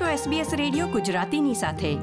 છો 0.00 0.30
SBS 0.30 0.46
radio 0.52 0.86
ગુજરાતીની 0.86 1.54
સાથે. 1.54 1.96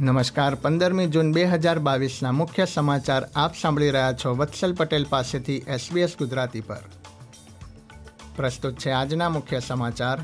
નમસ્કાર, 0.00 0.54
પંદરમી 0.54 1.06
જૂન 1.06 1.32
બે 1.32 1.44
હજાર 1.44 1.78
બાવીસના 1.78 2.32
મુખ્ય 2.32 2.64
સમાચાર 2.64 3.28
આપ 3.36 3.54
સાંભળી 3.54 3.90
રહ્યા 3.90 4.12
છો 4.12 4.34
વત્સલ 4.34 4.74
પટેલ 4.74 5.06
પાસેથી 5.10 5.56
એસબીએસ 5.56 6.16
ગુજરાતી 6.18 6.60
પર. 6.60 6.80
પ્રસ્તુત 8.36 8.78
છે 8.78 8.90
આજના 8.90 9.28
મુખ્ય 9.28 9.60
સમાચાર. 9.60 10.18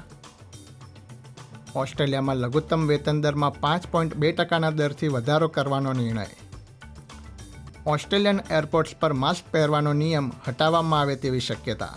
ઓસ્ટ્રેલિયામાં 1.75 2.37
લઘુત્તમ 2.37 2.87
વેતન 2.87 3.21
દરમાં 3.21 3.61
પાંચ 3.61 3.87
પોઈન્ટ 3.87 4.17
બે 4.17 4.33
ટકાના 4.33 4.71
દરથી 4.71 5.09
વધારો 5.09 5.49
કરવાનો 5.49 5.93
નિર્ણય. 5.93 6.46
ઓસ્ટ્રેલિયન 7.87 8.41
એરપોર્ટ્સ 8.51 8.97
પર 9.01 9.13
માસ્ક 9.13 9.53
પહેરવાનો 9.53 9.93
નિયમ 9.93 10.33
હટાવવામાં 10.49 11.01
આવે 11.01 11.17
તેવી 11.17 11.41
શક્યતા. 11.41 11.97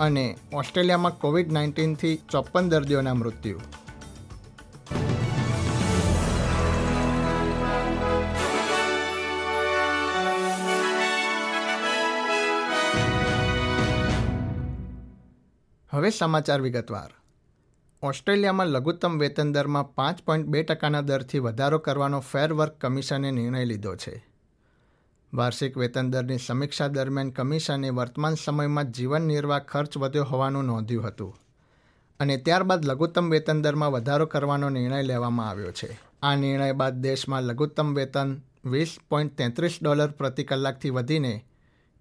અને 0.00 0.36
ઓસ્ટ્રેલિયામાં 0.52 1.18
કોવિડ 1.18 1.52
નાઇન્ટીનથી 1.52 2.16
ચોપન 2.16 2.68
દર્દીઓના 2.68 3.14
મૃત્યુ. 3.14 3.60
હવે 15.90 16.10
સમાચાર 16.10 16.60
વિગતવાર. 16.60 17.10
ઓસ્ટ્રેલિયામાં 18.02 18.66
લઘુત્તમ 18.66 19.18
વેતન 19.18 19.52
દરમાં 19.52 19.94
પાંચ 19.94 20.22
પોઈન્ટ 20.22 20.46
બે 20.46 20.62
ટકાના 20.62 21.00
દરથી 21.00 21.38
વધારો 21.38 21.78
કરવાનો 21.78 22.20
ફેર 22.20 22.52
વર્ક 22.52 22.72
કમિશને 22.72 23.30
નિર્ણય 23.30 23.64
લીધો 23.64 23.96
છે. 23.96 24.29
વાર્ષિક 25.32 25.76
વેતન 25.76 26.10
દરની 26.10 26.38
સમીક્ષા 26.38 26.88
દરમિયાન 26.88 27.30
કમિશને 27.30 27.90
વર્તમાન 27.90 28.34
સમયમાં 28.34 28.88
જીવન 28.92 29.22
નિર્વાહ 29.22 29.62
ખર્ચ 29.68 29.98
વધ્યો 29.98 30.24
હોવાનું 30.24 30.64
નોંધ્યું 30.64 31.06
હતું 31.06 31.36
અને 32.20 32.36
ત્યારબાદ 32.36 32.84
લઘુત્તમ 32.84 33.30
વેતન 33.30 33.62
દરમાં 33.62 33.92
વધારો 33.92 34.26
કરવાનો 34.26 34.70
નિર્ણય 34.70 35.02
લેવામાં 35.02 35.50
આવ્યો 35.50 35.72
છે. 35.72 35.90
આ 36.22 36.34
નિર્ણય 36.36 36.72
બાદ 36.72 36.98
દેશમાં 37.02 37.42
લઘુત્તમ 37.42 37.94
વેતન 37.94 38.30
વીસ 38.64 38.96
પોઈન્ટ 39.08 39.36
તેત્રીસ 39.36 39.78
ડોલર 39.82 40.10
પ્રતિ 40.10 40.44
કલાકથી 40.44 40.90
વધીને 40.90 41.34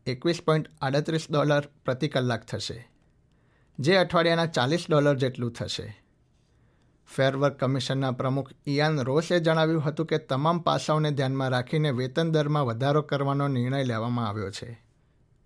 એકવીસ 0.07 0.41
પોઈન્ટ 0.41 0.71
આડત્રીસ 0.81 1.25
ડોલર 1.31 1.63
પ્રતિ 1.85 2.07
કલાક 2.07 2.43
થશે, 2.45 2.77
જે 3.79 3.97
અઠવાડિયાના 3.97 4.45
ચાલીસ 4.45 4.85
ડોલર 4.89 5.17
જેટલું 5.17 5.51
થશે. 5.51 5.87
ફેરવર્ક 7.15 7.53
કમિશનના 7.53 8.11
પ્રમુખ 8.11 8.49
ઇયાન 8.67 9.01
રોસે 9.01 9.39
જણાવ્યું 9.39 9.83
હતું 9.83 10.05
કે 10.05 10.17
તમામ 10.17 10.59
પાસાઓને 10.59 11.11
ધ્યાનમાં 11.11 11.49
રાખીને 11.49 11.91
વેતન 11.91 12.31
દરમાં 12.31 12.65
વધારો 12.65 13.01
કરવાનો 13.01 13.47
નિર્ણય 13.47 13.83
લેવામાં 13.83 14.27
આવ્યો 14.27 14.51
છે. 14.51 14.83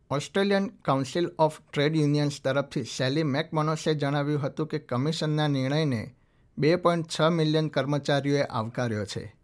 Australian 0.10 0.68
Council 0.68 1.32
of 1.40 1.54
Trade 1.74 1.96
Unions 1.96 2.42
તરફથી 2.44 2.84
સેલી 2.84 3.24
મેકમોનોસે 3.24 3.94
જણાવ્યું 3.94 4.42
હતું 4.42 4.68
કે 4.68 4.80
કમિશનના 4.80 5.48
નિર્ણયને 5.48 6.16
બે 6.58 6.76
પોઈન્ટ 6.76 7.06
છ 7.20 7.22
મિલિયન 7.22 7.68
કર્મચારીઓએ 7.68 8.42
આવકાર્યો 8.42 9.06
છે 9.06 9.36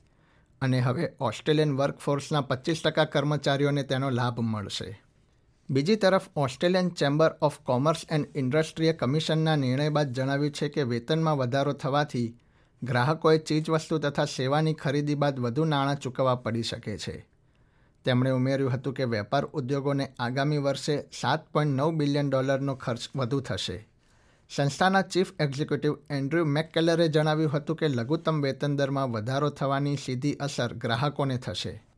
અને 0.61 0.79
હવે 0.79 1.13
ઓસ્ટ્રેલિયન 1.19 1.77
વર્કફોર્સના 1.77 2.41
પચીસ 2.41 2.81
ટકા 2.85 3.05
કર્મચારીઓને 3.05 3.83
તેનો 3.83 4.09
લાભ 4.09 4.39
મળશે. 4.39 5.03
બીજી 5.71 5.95
તરફ 5.95 6.21
Australian 6.35 6.89
Chamber 6.89 7.31
of 7.41 7.59
Commerce 7.59 8.01
and 8.09 8.27
ઇન્ડસ્ટ્રીએ 8.35 8.93
કમિશનના 8.93 9.55
નિર્ણય 9.55 9.89
બાદ 9.89 10.11
જણાવ્યું 10.11 10.51
છે 10.51 10.69
કે 10.69 10.83
વેતનમાં 10.83 11.37
વધારો 11.37 11.73
થવાથી 11.73 12.39
ગ્રાહકોએ 12.83 13.37
ચીજવસ્તુ 13.37 13.97
તથા 13.97 14.25
સેવાની 14.25 14.73
ખરીદી 14.73 15.15
બાદ 15.15 15.39
વધુ 15.39 15.63
નાણાં 15.63 15.99
ચૂકવવા 15.99 16.35
પડી 16.35 16.63
શકે 16.63 16.97
છે. 16.97 17.27
તેમણે 18.05 18.29
ઉમેર્યું 18.29 18.71
હતું 18.71 18.93
કે 18.93 19.03
વેપાર 19.03 19.45
ઉદ્યોગોને 19.45 20.11
આગામી 20.19 20.57
વર્ષે 20.57 21.01
સાત 21.21 21.51
પોઈન્ટ 21.53 21.75
નવ 21.75 21.91
બિલિયન 21.91 22.29
ડોલરનો 22.29 22.75
ખર્ચ 22.75 22.99
વધુ 23.15 23.39
થશે. 23.39 23.87
સંસ્થાના 24.55 25.01
ચીફ 25.01 25.27
એક્ઝિક્યુટિવ 25.39 25.95
એન્ડ્રુ 26.09 26.45
મેકકેલરે 26.45 27.07
જણાવ્યું 27.07 27.51
હતું 27.51 27.75
કે 27.75 27.87
લઘુત્તમ 27.87 28.41
વેતન 28.41 28.75
દરમાં 28.75 29.11
વધારો 29.11 29.49
થવાની 29.49 29.95
સીધી 29.95 30.33
અસર 30.33 30.73
ગ્રાહકોને 30.73 31.37
થશે. 31.37 31.88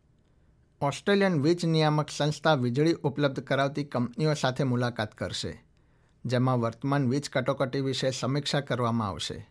ઓસ્ટ્રેલિયન 0.81 1.41
વીજ 1.41 1.65
નિયામક 1.65 2.09
સંસ્થા 2.09 2.53
વીજળી 2.53 2.93
ઉપલબ્ધ 2.93 3.39
કરાવતી 3.39 3.83
કંપનીઓ 3.83 4.33
સાથે 4.33 4.63
મુલાકાત 4.63 5.15
કરશે, 5.15 5.63
જેમાં 6.25 6.61
વર્તમાન 6.61 7.09
વીજ 7.09 7.29
કટોકટી 7.29 7.79
વિશે 7.79 8.11
સમીક્ષા 8.11 8.59
કરવામાં 8.59 9.07
આવશે. 9.07 9.49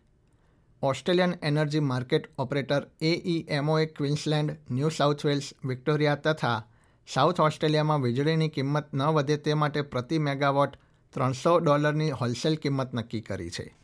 Australian 0.81 1.33
Energy 1.43 1.79
Market 1.79 2.29
Operator 2.37 2.87
એઈએમઓએ 3.01 3.85
Queensland, 3.85 4.57
New 4.71 4.89
South 4.89 5.25
Wales, 5.25 5.53
Victoria 5.65 6.15
તથા 6.15 6.67
સાઉથ 7.13 7.39
ઓસ્ટ્રેલિયામાં 7.39 8.01
વીજળીની 8.01 8.49
કિંમત 8.49 8.93
ન 8.93 9.01
વધે 9.01 9.37
તે 9.37 9.53
માટે 9.53 9.81
પ્રતિ 9.81 10.17
મેગાવોટ 10.17 10.75
ત્રણસો 11.13 11.59
ડોલરની 11.59 12.11
હોલસેલ 12.11 12.55
કિંમત 12.55 12.93
નક્કી 12.93 13.21
કરી 13.21 13.49
છે. 13.49 13.77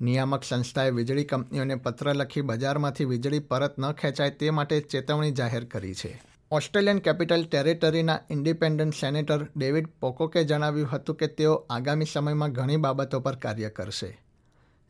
નિયામક 0.00 0.44
સંસ્થાએ 0.44 0.90
વીજળી 0.90 1.24
કંપનીઓને 1.24 1.74
પત્ર 1.74 2.14
લખી 2.14 2.40
બજારમાંથી 2.40 3.04
વીજળી 3.04 3.38
પરત 3.38 3.78
ન 3.78 3.92
ખેંચાય 3.92 4.30
તે 4.30 4.50
માટે 4.50 4.80
ચેતવણી 4.80 5.32
જાહેર 5.32 5.64
કરી 5.64 5.94
છે. 5.94 6.33
ઓસ્ટ્રેલિયન 6.54 6.98
કેપિટલ 6.98 7.44
ટેરેટરીના 7.44 8.18
ઇન્ડિપેન્ડન્ટ 8.30 8.94
સેનેટર 8.94 9.48
ડેવિડ 9.56 9.86
પોકોકે 10.00 10.44
જણાવ્યું 10.44 10.88
હતું 10.88 11.16
કે 11.16 11.26
તેઓ 11.26 11.66
આગામી 11.70 12.04
સમયમાં 12.04 12.52
ઘણી 12.52 12.76
બાબતો 12.76 13.20
પર 13.20 13.36
કાર્ય 13.36 13.68
કરશે, 13.68 14.22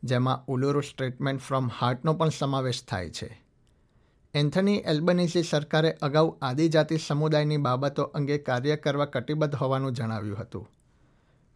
જેમાં 0.03 0.45
ઉલુરુ 0.47 0.81
સ્ટેટમેન્ટ 0.81 1.41
ફ્રોમ 1.41 1.69
હાર્ટનો 1.79 2.13
પણ 2.13 2.29
સમાવેશ 2.29 2.83
થાય 2.85 3.09
છે. 3.09 3.43
એન્થની 4.33 4.77
એલ્બનીસી 4.77 5.43
સરકારે 5.43 5.91
અગાઉ 5.91 6.37
આદિજાતિ 6.41 6.97
સમુદાયની 6.97 7.57
બાબતો 7.57 8.03
અંગે 8.03 8.37
કાર્ય 8.37 8.75
કરવા 8.75 9.05
કટિબદ્ધ 9.05 9.55
હોવાનું 9.55 9.91
જણાવ્યું 9.91 10.37
હતું. 10.37 10.67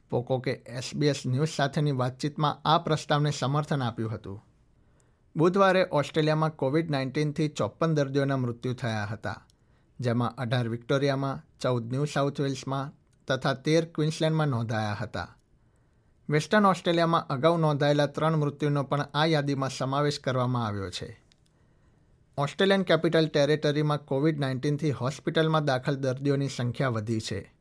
પોકોકે 0.09 0.51
એસબીએસ 0.51 1.21
ન્યૂઝ 1.25 1.49
સાથેની 1.55 1.91
વાતચીતમાં 1.91 2.61
આ 2.65 2.77
પ્રસ્તાવને 2.77 3.31
સમર્થન 3.31 3.81
આપ્યું 3.81 4.11
હતું. 4.11 4.43
બુધવારે 5.35 5.87
ઓસ્ટ્રેલિયામાં 5.91 6.55
કોવિડ 6.55 6.91
નાઇન્ટીનથી 6.91 7.47
ચોપ્પન 7.47 7.93
દર્દીઓના 7.93 8.37
મૃત્યુ 8.37 8.73
થયા 8.73 9.07
હતા. 9.11 9.45
જેમાં 9.99 10.35
અઢાર 10.35 10.69
વિક્ટોરિયામાં, 10.69 11.43
ચૌદ 11.59 11.91
ન્યૂ 11.91 12.05
સાઉથ 12.05 12.41
વેલ્સમાં 12.41 12.93
તથા 13.27 13.53
તેર 13.53 13.85
ક્વિન્સલેન્ડમાં 13.85 14.47
નોંધાયા 14.47 14.97
હતા. 15.01 15.37
વેસ્ટર્ન 16.29 16.65
ઓસ્ટ્રેલિયામાં 16.65 17.27
અગાઉ 17.27 17.57
નોંધાયેલા 17.57 18.05
ત્રણ 18.05 18.35
મૃત્યુનો 18.35 18.83
પણ 18.83 19.01
આ 19.13 19.25
યાદીમાં 19.25 19.69
સમાવેશ 19.69 20.19
કરવામાં 20.19 20.67
આવ્યો 20.67 20.89
છે. 20.89 21.23
ઓસ્ટ્રેલિયન 22.37 22.83
કેપિટલ 22.83 23.27
ટેરેટરીમાં 23.27 24.05
કોવિડ 24.05 24.39
નાઇન્ટીનથી 24.39 24.91
હોસ્પિટલમાં 24.91 25.65
દાખલ 25.65 25.95
દર્દીઓની 25.95 26.49
સંખ્યા 26.49 26.89
વધી 26.89 27.19
છે. 27.19 27.53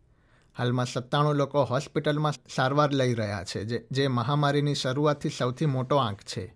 હાલમાં 0.59 0.87
સત્તાણું 0.87 1.35
લોકો 1.35 1.65
હોસ્પિટલમાં 1.65 2.33
સારવાર 2.55 2.93
લઈ 2.93 3.15
રહ્યા 3.15 3.45
છે, 3.45 3.65
જે 3.65 3.87
જે 3.91 4.09
મહામારીની 4.09 4.75
શરૂઆતથી 4.75 5.29
સૌથી 5.29 5.67
મોટો 5.67 5.97
આંક 5.97 6.19
છે. 6.19 6.55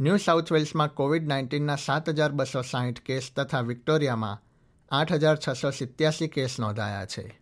ન્યૂ 0.00 0.16
સાઉથ 0.16 0.52
વેલ્સમાં 0.52 0.94
કોવિડ 0.94 1.28
નાઇન્ટીનના 1.28 1.76
સાત 1.76 2.08
હજાર 2.08 2.32
બસો 2.32 2.62
સાહીઠ 2.62 3.00
કેસ 3.00 3.32
તથા 3.36 3.60
વિક્ટોરિયામાં 3.60 4.45
આઠ 4.90 5.12
હજાર 5.12 5.38
છસો 5.48 5.70
સિત્યાસી 5.70 6.28
કેસ 6.28 6.60
નોંધાયા 6.60 7.06
છે. 7.06 7.40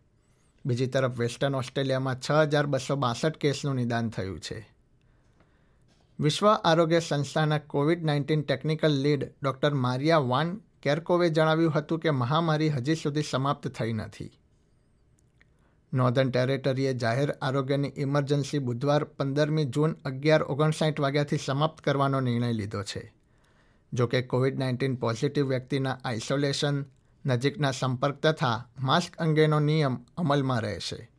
બીજી 0.66 0.86
તરફ 0.86 1.18
વેસ્ટર્ન 1.18 1.54
ઓસ્ટ્રેલિયામાં 1.54 2.20
છ 2.20 2.30
હજાર 2.30 2.66
બસો 2.66 2.96
બાસઠ 2.96 3.36
કેસનું 3.36 3.74
નિદાન 3.74 4.08
થયું 4.10 4.40
છે. 4.40 4.68
વિશ્વ 6.20 6.48
આરોગ્ય 6.48 7.00
સંસ્થાના 7.00 7.58
COVID 7.58 8.04
nineteen 8.04 8.42
technical 8.42 8.88
lead 8.88 9.32
doctor 9.42 9.74
Maria 9.74 10.18
Van 10.18 10.60
કેરકોવે 10.82 11.30
જણાવ્યું 11.30 11.72
હતું 11.72 11.98
કે 11.98 12.10
મહામારી 12.10 12.68
હજી 12.68 12.94
સુધી 12.94 13.22
સમાપ્ત 13.22 13.68
થઈ 13.68 13.92
નથી. 13.92 14.30
નોર્ધન 15.94 16.30
ટેરેટરીએ 16.30 16.94
જાહેર 16.94 17.30
આરોગ્યની 17.30 17.92
ઇમરજન્સી 17.96 18.58
બુધવાર 18.58 19.04
પંદરમી 19.04 19.64
જૂન 19.64 19.92
અગિયાર 20.04 20.42
ઓગણસાઠ 20.42 21.00
વાગ્યાથી 21.00 21.36
સમાપ્ત 21.36 21.80
કરવાનો 21.80 22.20
નિર્ણય 22.20 22.52
લીધો 22.52 22.82
છે. 22.82 23.14
જોકે 23.92 24.22
કોવિડ 24.22 24.58
નાઇન્ટીન 24.58 24.94
પોઝિટિવ 24.94 25.46
વ્યક્તિના 25.46 25.98
આઇસોલેશન 26.04 26.84
નજીકના 27.26 27.70
સંપર્ક 27.70 28.14
તથા 28.14 28.68
માસ્ક 28.78 29.16
અંગેનો 29.16 29.60
નિયમ 29.60 30.04
અમલમાં 30.16 30.60
રહેશે. 30.60 31.10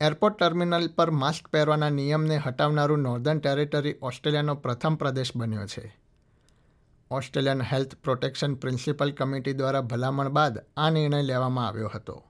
એરપોર્ટ 0.00 0.36
ટર્મિનલ 0.36 0.88
પર 0.88 1.10
માસ્ક 1.10 1.48
પહેરવાના 1.48 1.90
નિયમને 1.90 2.36
હટાવનારું 2.36 2.98
નોર્ધન 2.98 3.38
ટેરેટરી 3.38 3.94
ઓસ્ટ્રેલિયાનો 4.02 4.54
પ્રથમ 4.54 4.94
પ્રદેશ 4.94 5.36
બન્યો 5.36 5.66
છે. 5.66 5.96
Australian 7.10 7.62
Health 7.62 7.94
Protection 7.94 8.54
Principal 8.54 9.12
Committee 9.12 9.52
દ્વારા 9.52 9.80
ભલામણ 9.80 10.28
બાદ 10.28 10.58
આ 10.76 10.90
નિર્ણય 10.90 11.22
લેવામાં 11.22 11.68
આવ્યો 11.68 11.90
હતો. 11.94 12.24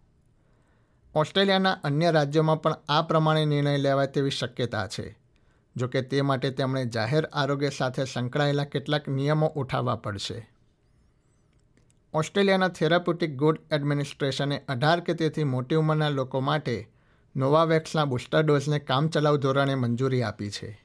ઓસ્ટ્રેલિયાના 1.14 1.72
અન્ય 1.72 2.10
રાજ્યોમાં 2.10 2.62
પણ 2.62 2.74
આ 2.88 3.02
પ્રમાણે 3.02 3.44
નિર્ણય 3.44 3.76
લેવાય 3.76 4.06
તેવી 4.06 4.30
શક્યતા 4.30 4.86
છે, 4.86 5.18
જોકે 5.76 6.02
તે 6.02 6.20
માટે 6.20 6.50
તેમણે 6.50 6.84
જાહેર 6.84 7.24
આરોગ્ય 7.24 7.70
સાથે 7.70 8.04
સંકળાયેલા 8.04 8.64
કેટલાક 8.64 9.08
નિયમો 9.08 9.46
ઉઠાવવા 9.46 9.96
પડશે. 9.96 10.55
ઓસ્ટ્રેલિયાના 12.16 12.68
થેરાપ્યુટિક 12.68 13.36
ગુડ 13.36 13.58
એડમિનિસ્ટ્રેશને 13.72 14.62
અઢાર 14.68 15.00
કે 15.00 15.14
તેથી 15.14 15.44
મોટી 15.44 15.74
ઉંમરના 15.74 16.08
લોકો 16.08 16.40
માટે 16.40 16.88
નોવાવેક્સના 17.36 18.04
બુસ્ટર 18.04 18.42
ડોઝને 18.42 18.78
કામચલાઉ 18.78 19.36
ધોરણે 19.36 19.74
મંજૂરી 19.74 20.22
આપી 20.22 20.50
છે. 20.50 20.84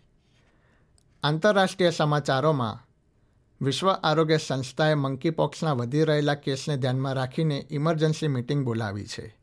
આંતરરાષ્ટ્રીય 1.24 1.90
સમાચારોમાં, 1.90 2.88
વિશ્વ 3.62 3.92
આરોગ્ય 3.92 4.38
સંસ્થાએ 4.38 4.94
મંકીપોક્સના 4.94 5.74
વધી 5.74 6.04
રહેલા 6.04 6.34
કેસને 6.34 6.78
ધ્યાનમાં 6.78 7.14
રાખીને 7.14 7.68
ઇમરજન્સી 7.72 8.28
મિટિંગ 8.28 8.66
બોલાવી 8.66 9.06
છે. 9.06 9.38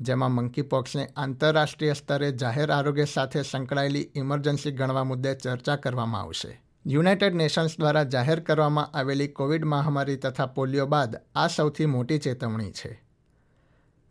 જેમાં 0.00 0.32
મંકીપોક્સને 0.32 1.08
આંતરરાષ્ટ્રીય 1.16 1.92
સ્તરે 1.92 2.32
જાહેર 2.32 2.70
આરોગ્ય 2.70 3.04
સાથે 3.04 3.42
સંકળાયેલી 3.42 4.10
ઇમરજન્સી 4.14 4.70
ગણવા 4.70 5.04
મુદ્દે 5.04 5.34
ચર્ચા 5.34 5.76
કરવામાં 5.76 6.20
આવશે. 6.20 6.69
યુનાઇટેડ 6.86 7.34
નેશન્સ 7.34 7.78
દ્વારા 7.78 8.02
જાહેર 8.02 8.40
કરવામાં 8.40 8.90
આવેલી 8.94 9.28
કોવિડ 9.28 9.64
મહામારી 9.64 10.16
તથા 10.16 10.46
પોલિયો 10.46 10.86
બાદ 10.86 11.16
આ 11.34 11.46
સૌથી 11.46 11.86
મોટી 11.86 12.18
ચેતવણી 12.18 12.70
છે. 12.70 13.04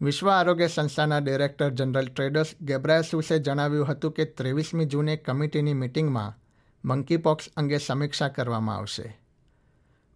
વિશ્વ 0.02 0.30
આરોગ્ય 0.30 0.68
સંસ્થાના 0.68 1.20
ડિરેક્ટર 1.20 1.70
જનરલ 1.70 2.08
ટ્રેડર્સ 2.08 2.56
ગેબ્રાયસુસે 2.62 3.40
જણાવ્યું 3.40 3.88
હતું 3.88 4.12
કે 4.12 4.26
ત્રેવીસમી 4.26 4.86
જૂને 4.86 5.16
કમિટીની 5.16 5.74
મિટિંગમાં 5.74 6.38
મંકીપોક્સ 6.86 7.50
અંગે 7.58 7.78
સમીક્ષા 7.78 8.28
કરવામાં 8.28 8.78
આવશે. 8.78 9.20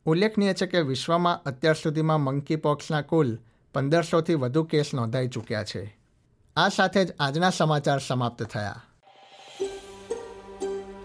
ઉલ્લેખનીય 0.06 0.54
છે 0.54 0.66
કે 0.66 0.82
વિશ્વમાં 0.82 1.44
અત્યાર 1.44 1.76
સુધીમાં 1.76 2.22
મંકીપોક્સના 2.22 3.02
કુલ 3.02 3.38
પંદરસોથી 3.74 4.34
વધુ 4.34 4.64
કેસ 4.64 4.94
નોંધાઈ 4.94 5.28
ચૂક્યા 5.28 5.64
છે. 5.64 6.00
આ 6.56 6.70
સાથે 6.70 7.06
જ 7.06 7.14
આજના 7.20 7.50
સમાચાર 7.50 8.00
સમાપ્ત 8.00 8.44
થયા. 8.44 8.84